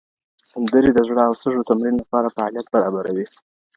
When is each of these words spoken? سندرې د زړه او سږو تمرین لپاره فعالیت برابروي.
سندرې 0.51 0.89
د 0.93 0.99
زړه 1.07 1.23
او 1.29 1.33
سږو 1.41 1.67
تمرین 1.69 1.95
لپاره 2.01 2.33
فعالیت 2.35 2.67
برابروي. 2.73 3.25